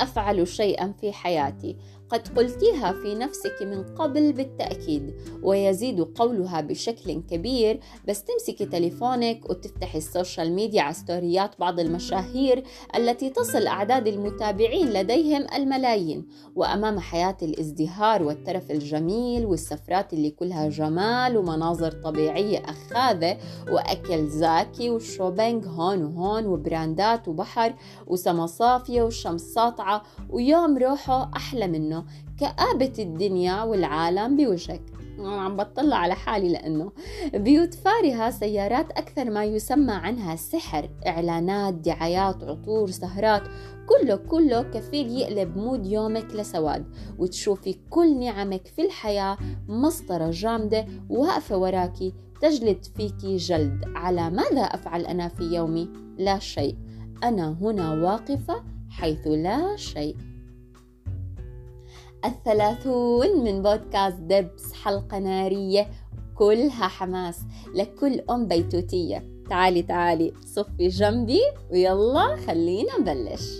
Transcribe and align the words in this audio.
أفعل 0.00 0.48
شيئا 0.48 0.92
في 1.00 1.12
حياتي. 1.12 1.76
قد 2.10 2.28
قلتيها 2.38 2.92
في 2.92 3.14
نفسك 3.14 3.62
من 3.62 3.82
قبل 3.94 4.32
بالتأكيد 4.32 5.14
ويزيد 5.42 6.00
قولها 6.00 6.60
بشكل 6.60 7.22
كبير 7.30 7.80
بس 8.08 8.24
تمسكي 8.24 8.66
تليفونك 8.66 9.50
وتفتحي 9.50 9.98
ال 9.98 10.06
social 10.06 10.52
media 10.52 10.82
على 10.82 10.94
ستوريات 10.94 11.60
بعض 11.60 11.80
المشاهير 11.80 12.64
التي 12.96 13.30
تصل 13.30 13.66
أعداد 13.66 14.06
المتابعين 14.06 14.88
لديهم 14.88 15.46
الملايين. 15.54 16.26
وأمام 16.54 16.98
حياة 16.98 17.36
الازدهار 17.42 18.22
والترف 18.22 18.70
الجميل 18.70 19.46
والسفرات 19.46 20.12
اللي 20.12 20.30
كلها 20.30 20.68
جمال 20.68 21.36
ومناظر 21.36 21.92
طبيعية 21.92 22.62
أخاذة 22.64 23.38
وأكل 23.70 24.28
زاكي 24.28 24.90
و 24.90 24.98
shopping 24.98 25.66
هون 25.66 26.04
وهون 26.04 26.46
وبراندات 26.46 27.28
وبحر 27.28 27.74
وسما 28.06 28.46
صافية 28.46 29.02
وشمس 29.02 29.40
ساطعة 29.42 30.02
ويوم 30.30 30.78
روحه 30.78 31.30
أحلى 31.36 31.66
منه. 31.66 32.04
كآبة 32.40 32.92
الدنيا 32.98 33.62
والعالم 33.62 34.36
بوجهك 34.36 34.82
عم 35.18 35.56
بطلع 35.56 35.96
على 35.96 36.14
حالي 36.14 36.48
لأنه 36.48 36.92
بيوت 37.34 37.74
فارهة 37.74 38.30
سيارات 38.30 38.90
أكثر 38.90 39.30
ما 39.30 39.44
يسمى 39.44 39.92
عنها 39.92 40.36
سحر 40.36 40.88
إعلانات 41.06 41.74
دعايات 41.74 42.44
عطور 42.44 42.90
سهرات 42.90 43.42
كله 43.86 44.16
كله 44.16 44.62
كفيل 44.62 45.10
يقلب 45.10 45.56
مود 45.56 45.86
يومك 45.86 46.34
لسواد. 46.34 46.86
وتشوفي 47.18 47.76
كل 47.90 48.20
نعمك 48.20 48.66
في 48.66 48.82
الحياة 48.82 49.38
مسطرة 49.68 50.30
جامدة 50.30 50.86
واقفة 51.08 51.56
وراكي 51.56 52.14
تجلد 52.42 52.84
فيكي 52.96 53.36
جلد. 53.36 53.84
على 53.94 54.30
ماذا 54.30 54.62
أفعل 54.62 55.06
أنا 55.06 55.28
في 55.28 55.42
يومي؟ 55.42 55.88
لا 56.18 56.38
شيء. 56.38 56.76
أنا 57.22 57.56
هنا 57.60 57.92
واقفة 57.92 58.64
حيث 58.90 59.26
لا 59.26 59.76
شيء. 59.76 60.16
الثلاثون 62.26 63.44
من 63.44 63.62
بودكاست 63.62 64.16
دبس 64.16 64.72
حلقة 64.72 65.18
نارية 65.18 65.90
كلها 66.34 66.88
حماس 66.88 67.40
لكل 67.74 68.20
أم 68.30 68.48
بيتوتية. 68.48 69.30
تعالي 69.50 69.82
تعالي 69.82 70.32
صفي 70.44 70.88
جنبي 70.88 71.40
ويلا 71.72 72.36
خلينا 72.36 72.98
نبلش. 73.00 73.52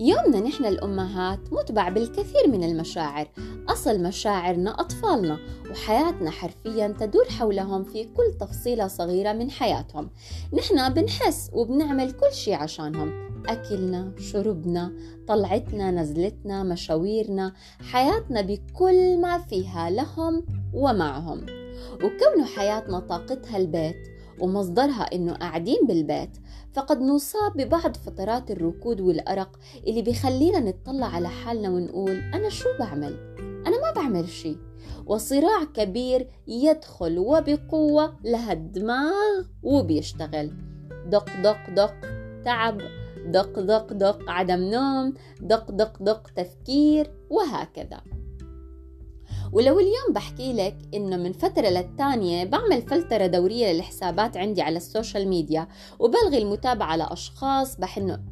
يومنا 0.00 0.40
نحن 0.40 0.64
الأمهات 0.64 1.52
متبع 1.52 1.88
بالكثير 1.88 2.48
من 2.48 2.64
المشاعر. 2.64 3.28
أصل 3.68 4.02
مشاعرنا 4.02 4.80
أطفالنا 4.80 5.38
وحياتنا 5.70 6.30
حرفيا 6.30 6.94
تدور 7.00 7.24
حولهم 7.24 7.84
في 7.84 8.04
كل 8.04 8.38
تفصيلة 8.40 8.86
صغيرة 8.86 9.32
من 9.32 9.50
حياتهم. 9.50 10.10
نحن 10.52 10.92
بنحس 10.94 11.50
وبنعمل 11.52 12.12
كل 12.12 12.32
شي 12.32 12.54
عشانهم. 12.54 13.28
أكلنا 13.46 14.12
شربنا 14.18 14.92
طلعتنا 15.28 15.90
نزلتنا 15.90 16.62
مشاويرنا 16.62 17.52
حياتنا 17.80 18.40
بكل 18.40 19.20
ما 19.20 19.38
فيها 19.38 19.90
لهم 19.90 20.46
ومعهم. 20.74 21.46
وكون 21.94 22.44
حياتنا 22.56 23.00
طاقتها 23.00 23.56
البيت 23.56 24.18
ومصدرها 24.40 25.14
إنه 25.14 25.32
قاعدين 25.32 25.78
بالبيت 25.88 26.30
فقد 26.72 27.00
نصاب 27.00 27.52
ببعض 27.56 27.96
فترات 27.96 28.50
الركود 28.50 29.00
والأرق 29.00 29.58
اللي 29.86 30.02
بيخلينا 30.02 30.60
نتطلع 30.60 31.06
على 31.06 31.28
حالنا 31.28 31.70
ونقول 31.70 32.10
أنا 32.10 32.48
شو 32.48 32.68
بعمل؟ 32.78 33.34
أنا 33.66 33.80
ما 33.80 33.92
بعمل 33.96 34.28
شي. 34.28 34.56
وصراع 35.06 35.64
كبير 35.74 36.28
يدخل 36.46 37.18
وبقوة 37.18 38.16
لهالدماغ 38.24 39.44
وبيشتغل. 39.62 40.52
دق 41.06 41.42
دق 41.42 41.70
دق 41.70 41.94
تعب 42.44 42.78
دق 43.26 43.60
دق 43.60 43.92
دق 43.92 44.18
عدم 44.28 44.60
نوم 44.60 45.14
دق 45.40 45.70
دق 45.70 46.02
دق 46.02 46.30
تفكير 46.36 47.10
وهكذا. 47.30 48.00
ولو 49.52 49.78
اليوم 49.80 50.12
بحكي 50.12 50.52
لك 50.52 50.76
إنه 50.94 51.16
من 51.16 51.32
فترة 51.32 51.68
للتانية 51.68 52.44
بعمل 52.44 52.82
فلترة 52.82 53.26
دورية 53.26 53.72
للحسابات 53.72 54.36
عندي 54.36 54.62
على 54.62 54.76
ال 54.76 54.83
social 54.83 55.28
media 55.28 55.68
وبلغي 55.98 56.38
المتابعة 56.38 56.96
لأشخاص 56.96 57.76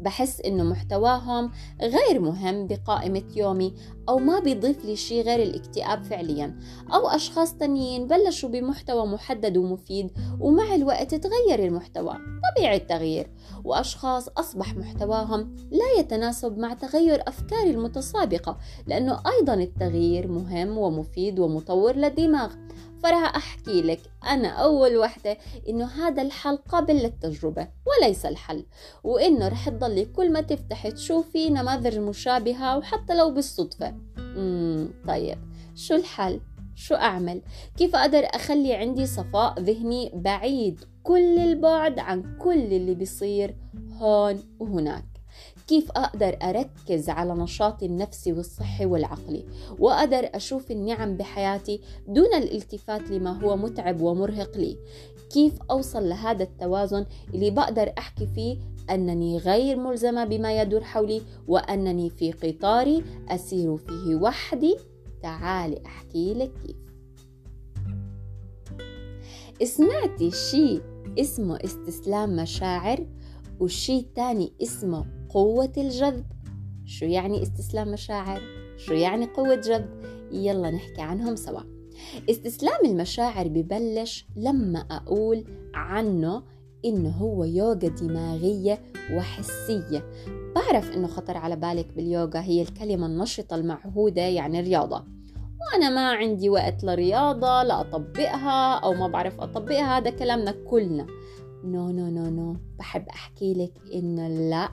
بحس 0.00 0.40
إنه 0.40 0.64
محتواهم 0.64 1.50
غير 1.82 2.20
مهم 2.20 2.66
بقائمة 2.66 3.24
يومي 3.36 3.74
أو 4.08 4.18
ما 4.18 4.40
بيضيف 4.40 4.84
لي 4.84 4.96
شيء 4.96 5.24
غير 5.24 5.42
الاكتئاب 5.42 6.04
فعليا. 6.04 6.58
أو 6.94 7.08
أشخاص 7.08 7.54
تانيين 7.54 8.06
بلشوا 8.06 8.48
بمحتوى 8.48 9.06
محدد 9.06 9.56
ومفيد 9.56 10.10
ومع 10.40 10.74
الوقت 10.74 11.14
تغير 11.14 11.64
المحتوى 11.66 12.16
طبيعي 12.56 12.76
التغيير. 12.76 13.30
وأشخاص 13.64 14.28
أصبح 14.28 14.74
محتواهم 14.74 15.56
لا 15.70 16.00
يتناسب 16.00 16.58
مع 16.58 16.74
تغير 16.74 17.22
أفكاري 17.28 17.70
المتسابقة 17.70 18.58
لأنه 18.86 19.20
أيضا 19.38 19.54
التغيير 19.54 20.28
مهم 20.28 20.78
ومفيد. 20.78 21.05
ومطور 21.38 21.96
للدماغ 21.96 22.54
فرح 23.02 23.36
أحكي 23.36 23.82
لك 23.82 24.00
أنا 24.24 24.48
أول 24.48 24.96
وحدة 24.96 25.38
إنه 25.68 25.86
هذا 25.86 26.22
الحل 26.22 26.56
قابل 26.56 26.94
للتجربة 26.94 27.68
وليس 27.86 28.26
الحل 28.26 28.64
وإنه 29.04 29.48
رح 29.48 29.68
تضلي 29.68 30.04
كل 30.04 30.32
ما 30.32 30.40
تفتحي 30.40 30.90
تشوفي 30.90 31.50
نماذج 31.50 31.98
مشابهة 31.98 32.78
وحتى 32.78 33.14
لو 33.14 33.30
بالصدفة 33.30 33.94
مم 34.18 34.88
طيب 35.08 35.38
شو 35.74 35.94
الحل؟ 35.94 36.40
شو 36.74 36.94
أعمل؟ 36.94 37.42
كيف 37.76 37.96
أقدر 37.96 38.24
أخلي 38.24 38.74
عندي 38.74 39.06
صفاء 39.06 39.60
ذهني 39.60 40.10
بعيد 40.14 40.84
كل 41.02 41.38
البعد 41.38 41.98
عن 41.98 42.38
كل 42.38 42.72
اللي 42.72 42.94
بيصير 42.94 43.56
هون 43.98 44.42
وهناك 44.60 45.15
كيف 45.66 45.90
أقدر 45.90 46.36
أركز 46.42 47.08
على 47.08 47.34
نشاطي 47.34 47.86
النفسي 47.86 48.32
والصحي 48.32 48.86
والعقلي؟ 48.86 49.44
وأقدر 49.78 50.30
أشوف 50.34 50.70
النعم 50.70 51.16
بحياتي 51.16 51.80
دون 52.08 52.34
الالتفات 52.34 53.10
لما 53.10 53.42
هو 53.44 53.56
متعب 53.56 54.00
ومرهق 54.00 54.56
لي. 54.56 54.76
كيف 55.30 55.52
أوصل 55.70 56.08
لهذا 56.08 56.42
التوازن 56.42 57.06
اللي 57.34 57.50
بقدر 57.50 57.92
أحكي 57.98 58.26
فيه 58.26 58.58
أنني 58.90 59.38
غير 59.38 59.76
ملزمة 59.76 60.24
بما 60.24 60.60
يدور 60.60 60.84
حولي 60.84 61.22
وأنني 61.48 62.10
في 62.10 62.32
قطاري 62.32 63.04
أسير 63.28 63.76
فيه 63.76 64.14
وحدي؟ 64.14 64.76
تعالي 65.22 65.82
أحكي 65.86 66.34
لك 66.34 66.52
كيف. 66.66 66.76
سمعتي 69.68 70.30
شيء 70.30 70.82
اسمه 71.18 71.58
استسلام 71.64 72.36
مشاعر؟ 72.36 73.06
وشيء 73.60 74.06
تاني 74.14 74.52
اسمه 74.62 75.06
قوة 75.28 75.72
الجذب. 75.76 76.24
شو 76.84 77.04
يعني 77.04 77.42
استسلام 77.42 77.92
مشاعر؟ 77.92 78.40
شو 78.76 78.94
يعني 78.94 79.26
قوة 79.26 79.54
جذب؟ 79.54 80.04
يلا 80.32 80.70
نحكي 80.70 81.00
عنهم 81.00 81.36
سوا. 81.36 81.60
استسلام 82.30 82.84
المشاعر 82.84 83.48
ببلش 83.48 84.26
لما 84.36 84.78
أقول 84.78 85.44
عنه 85.74 86.42
إنه 86.84 87.10
هو 87.10 87.44
يوغا 87.44 87.74
دماغية 87.74 88.82
وحسية. 89.12 90.10
بعرف 90.54 90.90
إنه 90.96 91.06
خطر 91.06 91.36
على 91.36 91.56
بالك 91.56 91.92
باليوغا 91.96 92.40
هي 92.40 92.62
الكلمة 92.62 93.06
النشطة 93.06 93.56
المعهودة 93.56 94.22
يعني 94.22 94.60
رياضة. 94.60 95.04
وأنا 95.60 95.90
ما 95.90 96.12
عندي 96.12 96.50
وقت 96.50 96.84
لرياضة 96.84 97.62
لا 97.62 97.80
أطبقها 97.80 98.74
أو 98.74 98.94
ما 98.94 99.08
بعرف 99.08 99.40
أطبقها 99.40 99.98
هذا 99.98 100.10
كلامنا 100.10 100.50
كلنا. 100.50 101.06
no 101.66 101.90
no 101.90 102.10
no 102.10 102.30
no 102.30 102.56
بحب 102.78 103.08
أحكي 103.08 103.54
لك 103.54 103.72
إنه 103.94 104.28
لا 104.28 104.68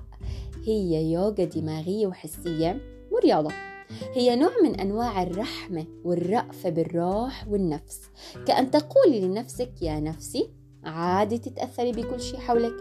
هي 0.66 1.12
يوغا 1.12 1.44
دماغية 1.44 2.08
وحسية 2.08 2.82
ورياضة. 3.12 3.52
هي 4.14 4.36
نوع 4.36 4.52
من 4.64 4.80
أنواع 4.80 5.24
الرحمة 5.24 5.86
والرأفة 6.04 6.70
بالروح 6.70 7.48
والنفس. 7.48 8.02
كأن 8.48 8.72
تقولي 8.72 9.20
لنفسك 9.22 9.82
يا 9.82 10.00
نفسي 10.00 10.50
عادي 10.86 11.38
تتأثري 11.38 11.92
بكل 11.92 12.22
شيء 12.22 12.40
حولك. 12.40 12.76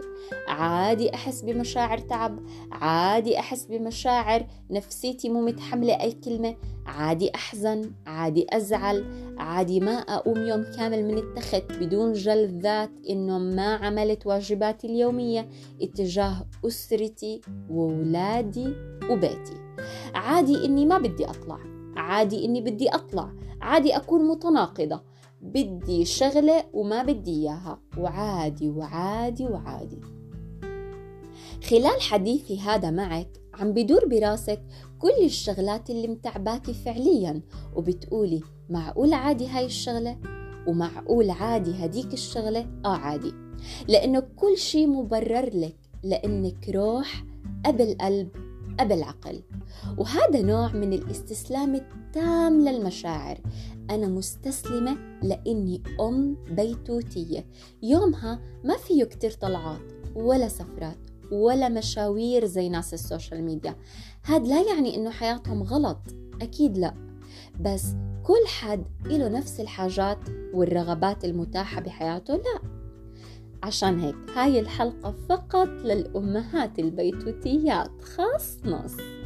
عادي 0.47 1.13
أحس 1.13 1.41
بمشاعر 1.41 1.97
تعب. 1.97 2.39
عادي 2.71 3.39
أحس 3.39 3.65
بمشاعر 3.65 4.45
نفسيتي 4.71 5.29
مو 5.29 5.41
متحملة 5.41 6.01
أي 6.01 6.11
كلمة. 6.11 6.55
عادي 6.85 7.35
أحزن. 7.35 7.91
عادي 8.05 8.47
أزعل. 8.49 9.05
عادي 9.37 9.79
ما 9.79 9.91
أقوم 9.91 10.37
يوم 10.37 10.63
كامل 10.63 11.05
من 11.05 11.17
التخت 11.17 11.71
بدون 11.71 12.13
جلد 12.13 12.61
ذات 12.61 12.91
إنه 13.09 13.39
ما 13.39 13.75
عملت 13.75 14.27
واجباتي 14.27 14.87
اليومية 14.87 15.49
اتجاه 15.81 16.45
أسرتي 16.67 17.41
وولادي 17.69 18.73
وبيتي. 19.09 19.57
عادي 20.15 20.65
إني 20.65 20.85
ما 20.85 20.97
بدي 20.97 21.25
أطلع. 21.25 21.59
عادي 21.95 22.45
إني 22.45 22.61
بدي 22.61 22.89
أطلع. 22.89 23.33
عادي 23.61 23.95
أكون 23.95 24.27
متناقضة. 24.27 25.12
بدي 25.43 26.05
شغلة 26.05 26.65
وما 26.73 27.03
بدي 27.03 27.31
إياها. 27.31 27.79
وعادي 27.97 28.69
وعادي 28.69 29.45
وعادي. 29.45 30.01
خلال 31.69 32.01
حديثي 32.01 32.59
هذا 32.59 32.91
معك 32.91 33.41
عم 33.53 33.73
بدور 33.73 34.05
براسك 34.05 34.61
كل 34.99 35.25
الشغلات 35.25 35.89
اللي 35.89 36.07
متعباكي 36.07 36.73
فعليا 36.73 37.41
وبتقولي 37.75 38.41
معقول 38.69 39.13
عادي 39.13 39.47
هاي 39.47 39.65
الشغلة؟ 39.65 40.17
ومعقول 40.67 41.29
عادي 41.29 41.85
هديك 41.85 42.13
الشغلة؟ 42.13 42.67
آه 42.85 42.95
عادي. 42.95 43.33
لأنه 43.87 44.19
كل 44.19 44.57
شي 44.57 44.85
مبرر 44.85 45.49
لك 45.53 45.77
لأنك 46.03 46.69
روح 46.69 47.25
قبل 47.65 47.97
قلب 48.01 48.29
قبل 48.79 49.03
عقل. 49.03 49.43
وهذا 49.97 50.41
نوع 50.41 50.71
من 50.71 50.93
الاستسلام 50.93 51.81
للمشاعر 52.19 53.41
أنا 53.89 54.07
مستسلمة 54.07 54.97
لأني 55.23 55.83
أم 55.99 56.37
بيتوتية. 56.51 57.45
يومها 57.81 58.39
ما 58.63 58.77
فيه 58.77 59.03
كتير 59.03 59.31
طلعات 59.31 59.91
ولا 60.15 60.47
سفرات 60.47 60.97
ولا 61.31 61.69
مشاوير 61.69 62.45
زي 62.45 62.69
ناس 62.69 62.93
ال 62.93 63.00
social 63.00 63.43
media. 63.43 63.75
هذا 64.23 64.47
لا 64.47 64.61
يعني 64.61 64.95
إنه 64.95 65.09
حياتهم 65.09 65.63
غلط. 65.63 65.99
أكيد 66.41 66.77
لا. 66.77 66.93
بس 67.61 67.85
كل 68.23 68.47
حد 68.47 68.85
له 69.05 69.27
نفس 69.27 69.59
الحاجات 69.59 70.19
والرغبات 70.53 71.25
المتاحة 71.25 71.81
بحياته 71.81 72.35
لا. 72.35 72.59
عشان 73.63 73.99
هيك 73.99 74.15
هاي 74.35 74.59
الحلقة 74.59 75.15
فقط 75.29 75.67
للأمهات 75.67 76.79
البيتوتيات. 76.79 78.01
خاص 78.01 78.57
نص. 78.65 79.22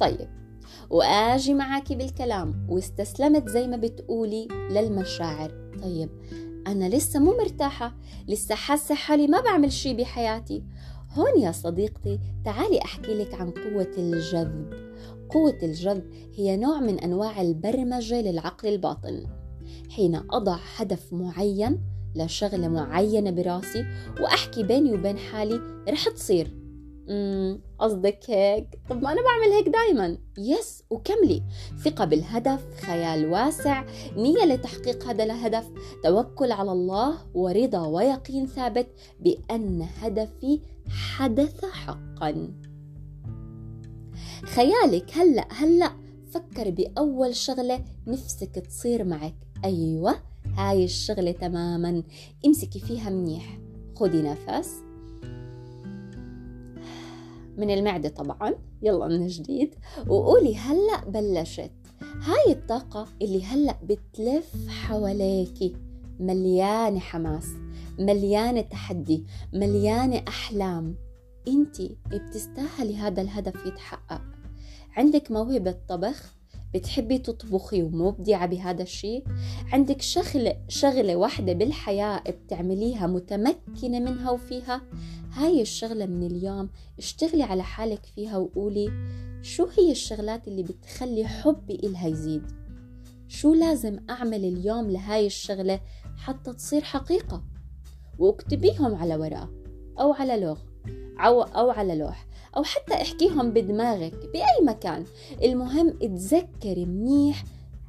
طيب 0.00 0.28
وآجي 0.90 1.54
معاكي 1.54 1.94
بالكلام 1.94 2.66
واستسلمت 2.70 3.48
زي 3.48 3.66
ما 3.66 3.76
بتقولي 3.76 4.48
للمشاعر. 4.70 5.70
طيب 5.82 6.10
أنا 6.66 6.88
لسه 6.88 7.20
مو 7.20 7.36
مرتاحة 7.36 7.96
لسه 8.28 8.54
حاسة 8.54 8.94
حالي 8.94 9.26
ما 9.26 9.40
بعمل 9.40 9.72
شي 9.72 9.94
بحياتي. 9.94 10.64
هون 11.12 11.40
يا 11.40 11.52
صديقتي 11.52 12.20
تعالي 12.44 12.78
أحكي 12.84 13.14
لك 13.14 13.34
عن 13.34 13.50
قوة 13.50 13.92
الجذب. 13.98 14.74
قوة 15.30 15.58
الجذب 15.62 16.10
هي 16.34 16.56
نوع 16.56 16.80
من 16.80 16.98
أنواع 17.00 17.40
البرمجة 17.40 18.20
للعقل 18.20 18.68
الباطن. 18.68 19.26
حين 19.90 20.16
أضع 20.30 20.58
هدف 20.76 21.12
معين 21.12 21.80
لشغلة 22.14 22.68
معينة 22.68 23.30
براسي 23.30 23.84
وأحكي 24.20 24.62
بيني 24.62 24.94
وبين 24.94 25.18
حالي 25.18 25.60
رح 25.88 26.08
تصير. 26.08 26.63
قصدك 27.78 28.30
هيك؟ 28.30 28.78
طب 28.90 29.02
ما 29.02 29.12
أنا 29.12 29.20
بعمل 29.22 29.52
هيك 29.52 29.68
دايما. 29.68 30.18
يس 30.38 30.84
وكملي 30.90 31.42
ثقة 31.84 32.04
بالهدف 32.04 32.80
خيال 32.80 33.26
واسع 33.26 33.84
نية 34.16 34.44
لتحقيق 34.44 35.04
هذا 35.04 35.24
الهدف 35.24 35.70
توكل 36.04 36.52
على 36.52 36.72
الله 36.72 37.18
ورضا 37.34 37.86
ويقين 37.86 38.46
ثابت 38.46 38.86
بأن 39.20 39.88
هدفي 40.00 40.60
حدث 40.88 41.64
حقا. 41.64 42.54
خيالك 44.44 45.10
هلأ 45.12 45.48
هلأ 45.50 45.90
فكر 46.30 46.70
بأول 46.70 47.36
شغلة 47.36 47.84
نفسك 48.06 48.58
تصير 48.58 49.04
معك. 49.04 49.34
أيوة 49.64 50.14
هاي 50.56 50.84
الشغلة 50.84 51.32
تماما. 51.32 52.02
امسكي 52.46 52.80
فيها 52.80 53.10
منيح. 53.10 53.58
خدي 53.96 54.22
نفس. 54.22 54.83
من 57.58 57.70
المعدة 57.70 58.08
طبعا. 58.08 58.54
يلا 58.82 59.08
من 59.08 59.26
جديد. 59.26 59.74
وقولي 60.06 60.56
هلأ 60.56 61.04
بلشت. 61.08 61.72
هاي 62.02 62.52
الطاقة 62.52 63.08
اللي 63.22 63.44
هلأ 63.44 63.76
بتلف 63.84 64.68
حواليكي. 64.68 65.76
مليانة 66.20 66.98
حماس 67.00 67.46
مليانة 67.98 68.60
تحدي 68.60 69.24
مليانة 69.52 70.22
أحلام. 70.28 70.96
انتي 71.48 71.96
بتستاهلي 72.06 72.96
هذا 72.96 73.22
الهدف 73.22 73.66
يتحقق. 73.66 74.22
عندك 74.96 75.30
موهبة 75.30 75.74
طبخ؟ 75.88 76.34
بتحبي 76.74 77.18
تطبخي 77.18 77.82
ومبدعة 77.82 78.46
بهذا 78.46 78.82
الشيء؟ 78.82 79.24
عندك 79.72 80.02
شغلة 80.02 80.56
شغلة 80.68 81.16
واحدة 81.16 81.52
بالحياة 81.52 82.22
بتعمليها 82.30 83.06
متمكنة 83.06 83.98
منها 83.98 84.30
وفيها؟ 84.30 84.82
هاي 85.32 85.62
الشغلة 85.62 86.06
من 86.06 86.26
اليوم 86.26 86.70
اشتغلي 86.98 87.42
على 87.42 87.62
حالك 87.62 88.06
فيها 88.14 88.36
وقولي 88.36 88.92
شو 89.42 89.66
هي 89.78 89.90
الشغلات 89.90 90.48
اللي 90.48 90.62
بتخلي 90.62 91.26
حبي 91.26 91.74
إلها 91.74 92.08
يزيد؟ 92.08 92.42
شو 93.28 93.54
لازم 93.54 93.98
أعمل 94.10 94.44
اليوم 94.44 94.90
لهاي 94.90 95.26
الشغلة 95.26 95.80
حتى 96.16 96.52
تصير 96.52 96.82
حقيقة؟ 96.82 97.44
واكتبيهم 98.18 98.94
على 98.94 99.16
ورقة 99.16 99.50
أو 100.00 100.12
على 100.12 100.40
لوغ 100.40 100.58
أو, 101.20 101.42
أو 101.42 101.70
على 101.70 101.94
لوح. 101.94 102.26
أو 102.56 102.62
حتى 102.62 102.94
احكيهم 102.94 103.50
بدماغك 103.50 104.14
بأي 104.32 104.64
مكان. 104.66 105.04
المهم 105.42 105.90
تذكري 105.90 106.86
منيح 106.86 107.44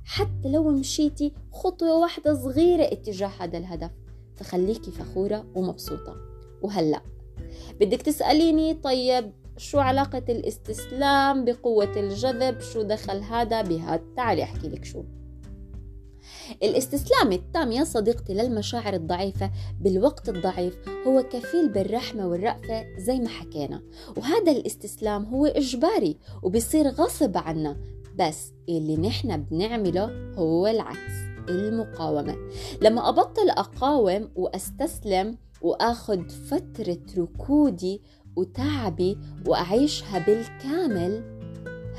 حتى 0.06 0.50
لو 0.52 0.70
مشيتي 0.70 1.34
خطوة 1.52 2.00
واحدة 2.00 2.34
صغيرة 2.34 2.84
اتجاه 2.84 3.32
هذا 3.40 3.58
الهدف. 3.58 3.92
فخليكي 4.36 4.92
فخورة 4.92 5.46
ومبسوطة. 5.56 6.16
وهلأ 6.62 7.02
بدك 7.80 8.02
تسأليني 8.02 8.74
طيب 8.74 9.32
شو 9.58 9.80
علاقة 9.80 10.24
الاستسلام 10.30 11.46
بقوة 11.46 12.00
الجذب؟ 12.00 12.62
شو 12.62 12.82
دخل 12.82 13.22
هذا 13.22 13.62
بهذا؟ 13.62 14.04
تعالي 14.16 14.44
أحكي 14.44 14.70
لك 14.70 14.86
شو. 14.86 15.04
الاستسلام 16.64 17.32
التام 17.32 17.72
يا 17.72 17.84
صديقتي 17.84 18.34
للمشاعر 18.34 18.94
الضعيفة 18.94 19.52
بالوقت 19.82 20.30
الضعيف 20.30 20.78
هو 21.08 21.24
كفيل 21.24 21.70
بالرحمة 21.70 22.28
والرأفة 22.28 22.98
زي 22.98 23.20
ما 23.20 23.28
حكينا. 23.30 23.82
وهذا 24.18 24.52
الاستسلام 24.52 25.26
هو 25.26 25.46
إجباري 25.46 26.18
وبصير 26.44 26.88
غصب 26.88 27.38
عنا. 27.38 27.78
بس 28.20 28.54
اللي 28.70 28.98
نحن 28.98 29.38
بنعمله 29.38 30.34
هو 30.36 30.68
العكس 30.68 31.14
المقاومة. 31.50 32.36
لما 32.82 33.10
أبطل 33.10 33.50
أقاوم 33.50 34.30
وأستسلم 34.36 35.38
وآخذ 35.62 36.30
فترة 36.30 37.02
ركودي 37.18 38.02
وتعبي 38.36 39.18
وأعيشها 39.48 40.20
بالكامل 40.20 41.36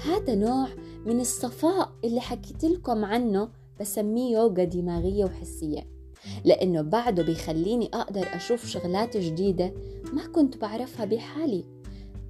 هذا 0.05 0.35
نوع 0.35 0.69
من 1.07 1.21
الصفاء 1.21 1.93
اللي 2.05 2.21
حكيت 2.21 2.65
لكم 2.65 3.05
عنه 3.05 3.49
بسميه 3.81 4.37
يوغا 4.37 4.65
دماغية 4.65 5.25
وحسية 5.25 5.97
لأنه 6.45 6.83
بعده 6.83 7.23
بيخليني 7.23 7.91
أقدر 7.95 8.27
أشوف 8.37 8.67
شغلات 8.67 9.17
جديدة 9.17 9.75
ما 10.13 10.27
كنت 10.27 10.57
بعرفها 10.57 11.05
بحالي. 11.07 11.65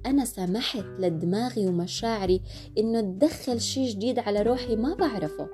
أنا 0.05 0.25
سمحت 0.25 0.85
لدماغي 0.99 1.67
ومشاعري 1.67 2.41
إنه 2.77 3.01
تدخل 3.01 3.61
شي 3.61 3.85
جديد 3.89 4.19
على 4.19 4.41
روحي 4.41 4.75
ما 4.75 4.93
بعرفه 4.93 5.49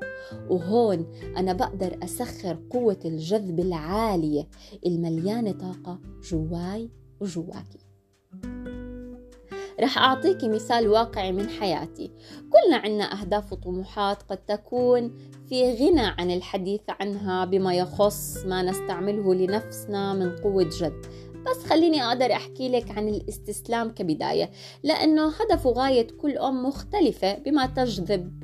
وهون 0.50 1.06
أنا 1.38 1.53
بقدر 1.53 1.98
أسخر 2.03 2.60
قوة 2.70 3.00
الجذب 3.06 3.60
العالية 3.60 4.48
المليانة 4.86 5.51
طاقة 5.51 6.00
جواي 6.24 6.89
وجواكي. 7.20 7.92
رح 9.84 9.98
أعطيك 9.98 10.44
مثال 10.44 10.88
واقعي 10.88 11.32
من 11.32 11.50
حياتي. 11.50 12.12
كلنا 12.52 12.78
عنا 12.78 13.22
أهداف 13.22 13.54
وطموحات 13.54 14.24
قد 14.24 14.38
تكون 14.38 15.13
في 15.50 15.74
غنى 15.74 16.06
عن 16.18 16.32
الحديث 16.32 16.82
عنها 16.90 17.46
بما 17.46 17.74
يخص 17.74 18.46
ما 18.46 18.62
نستعمله 18.62 19.36
لنفسنا 19.36 20.13
من 20.13 20.36
قوة 20.36 20.70
جد. 20.80 21.06
بس 21.46 21.66
خليني 21.70 22.04
أقدر 22.04 22.32
أحكي 22.32 22.70
لك 22.70 22.98
عن 22.98 23.08
الاستسلام 23.08 23.92
كبداية 23.92 24.52
لأنه 24.84 25.28
هدف 25.28 25.66
وغاية 25.66 26.08
كل 26.22 26.38
أم 26.38 26.66
مختلفة 26.66 27.38
بما 27.38 27.66
تجذب 27.66 28.44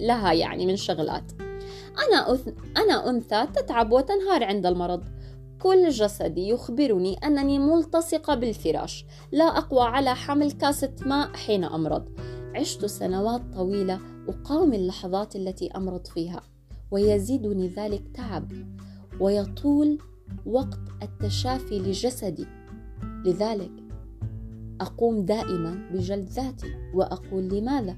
لها 0.00 0.32
يعني 0.32 0.66
من 0.66 0.76
شغلات. 0.76 1.32
أنا 2.08 2.38
أنا 2.76 3.10
أنثى 3.10 3.46
تتعب 3.54 3.92
وتنهار 3.92 4.44
عند 4.44 4.66
المرض. 4.66 5.04
كل 5.62 5.88
جسدي 5.88 6.48
يخبرني 6.48 7.14
أنني 7.14 7.58
ملتصقة 7.58 8.34
بالفراش 8.34 9.06
لا 9.32 9.44
أقوى 9.44 9.82
على 9.82 10.14
حمل 10.14 10.52
كاسة 10.52 10.94
ماء 11.06 11.32
حين 11.36 11.64
أمرض. 11.64 12.08
عشت 12.54 12.86
سنوات 12.86 13.42
طويلة 13.54 14.00
أقاوم 14.28 14.72
اللحظات 14.72 15.36
التي 15.36 15.70
أمرض 15.70 16.06
فيها 16.06 16.42
ويزيدني 16.90 17.68
ذلك 17.68 18.02
تعب 18.14 18.52
ويطول 19.20 19.98
وقت 20.46 20.80
التشافي 21.02 21.78
لجسدي. 21.78 22.46
لذلك 23.24 23.72
أقوم 24.80 25.24
دائما 25.24 25.88
بجلد 25.92 26.28
ذاتي 26.28 26.74
وأقول 26.94 27.48
لماذا؟ 27.48 27.96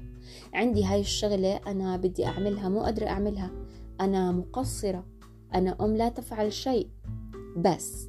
عندي 0.53 0.83
هاي 0.83 0.99
الشغلة 0.99 1.55
أنا 1.55 1.97
بدي 1.97 2.25
أعملها 2.25 2.69
مو 2.69 2.83
قادرة 2.83 3.07
أعملها. 3.07 3.51
أنا 4.01 4.31
مقصرة. 4.31 5.05
أنا 5.55 5.77
أم 5.81 5.95
لا 5.95 6.09
تفعل 6.09 6.53
شيء. 6.53 6.89
بس. 7.57 8.07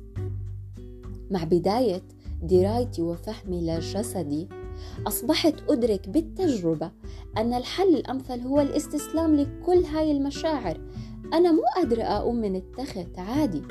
مع 1.30 1.44
بداية 1.44 2.02
درايتي 2.42 3.02
وفهمي 3.02 3.60
لجسدي 3.60 4.48
أصبحت 5.06 5.54
أدرك 5.68 6.08
بالتجربة 6.08 6.90
أن 7.36 7.54
الحل 7.54 7.94
الأمثل 7.94 8.40
هو 8.40 8.60
الاستسلام 8.60 9.34
لكل 9.34 9.84
هاي 9.84 10.12
المشاعر. 10.12 10.80
أنا 11.32 11.52
مو 11.52 11.62
قادرة 11.76 12.02
أقوم 12.02 12.36
من 12.36 12.56
التخت 12.56 13.18
عادي. 13.18 13.62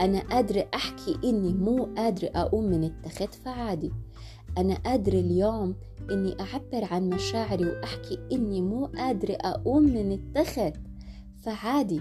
أنا 0.00 0.20
قادرة 0.20 0.68
أحكي 0.74 1.18
إني 1.24 1.52
مو 1.52 1.88
قادرة 1.96 2.30
أقوم 2.34 2.64
من 2.64 2.84
التخت 2.84 3.34
فعادي. 3.34 3.92
أنا 4.58 4.74
قادرة 4.74 5.20
اليوم 5.20 5.74
إني 6.10 6.36
أعبر 6.40 6.84
عن 6.94 7.08
مشاعري 7.08 7.66
وأحكي 7.66 8.18
إني 8.32 8.60
مو 8.60 8.86
قادرة 8.86 9.34
أقوم 9.34 9.82
من 9.82 10.12
التخت 10.12 10.80
فعادي. 11.42 12.00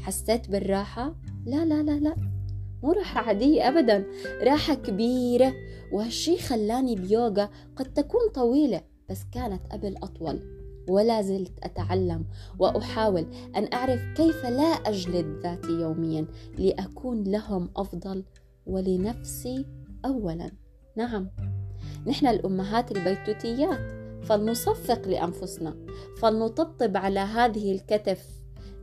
حسيت 0.00 0.50
بالراحة؟ 0.50 1.14
لا 1.46 1.64
لا 1.64 1.82
لا 1.82 2.00
لا. 2.00 2.35
مو 2.82 2.92
راحة 2.92 3.20
عادية 3.20 3.68
أبدا. 3.68 4.04
راحة 4.42 4.74
كبيرة. 4.74 5.54
وهالشي 5.92 6.38
خلاني 6.38 6.94
بيوغا 6.94 7.48
قد 7.76 7.94
تكون 7.94 8.28
طويلة 8.34 8.80
بس 9.10 9.20
كانت 9.32 9.72
قبل 9.72 9.96
أطول. 9.96 10.56
ولا 10.88 11.22
زلت 11.22 11.58
أتعلم 11.62 12.26
وأحاول 12.58 13.26
أن 13.56 13.68
أعرف 13.72 14.00
كيف 14.16 14.46
لا 14.46 14.62
أجلد 14.62 15.40
ذاتي 15.42 15.72
يوميا 15.72 16.26
لأكون 16.58 17.24
لهم 17.24 17.70
أفضل 17.76 18.24
ولنفسي 18.66 19.66
أولا. 20.04 20.50
نعم. 20.96 21.30
نحن 22.06 22.26
الأمهات 22.26 22.92
البيتوتيات 22.92 24.06
فلنصفق 24.22 25.08
لأنفسنا 25.08 25.76
فلنطبطب 26.16 26.96
على 26.96 27.20
هذه 27.20 27.72
الكتف 27.72 28.35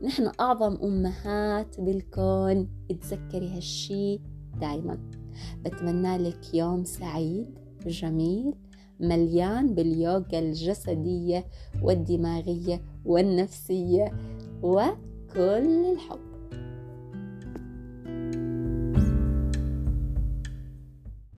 نحن 0.04 0.32
أعظم 0.40 0.78
أمهات 0.84 1.80
بالكون. 1.80 2.70
اتذكري 2.92 3.50
هالشي 3.50 4.20
دايما. 4.62 4.98
بتمنى 5.66 6.18
لك 6.18 6.54
يوم 6.54 6.84
سعيد 6.84 7.60
جميل 7.88 8.54
مليان 9.00 9.76
باليوغا 9.76 10.40
الجسدية 10.40 11.46
والدماغية 11.82 12.82
والنفسية 13.06 14.12
وكل 14.64 15.86
الحب. 15.92 16.23